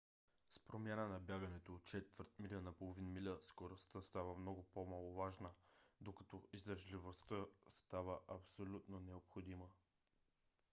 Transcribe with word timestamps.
с 0.49 0.59
промяна 0.59 1.07
на 1.07 1.19
бягането 1.19 1.73
от 1.73 1.83
четвърт 1.85 2.39
миля 2.39 2.61
на 2.61 2.71
половин 2.73 3.11
миля 3.11 3.37
скоростта 3.43 4.01
става 4.01 4.35
много 4.35 4.63
по-маловажна 4.73 5.49
докато 6.01 6.43
издръжливостта 6.53 7.45
става 7.69 8.19
абсолютно 8.29 8.99
необходима 8.99 9.67